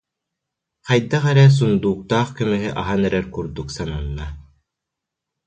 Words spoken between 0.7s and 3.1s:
Хайдах эрэ сундууктаах көмүһү аһан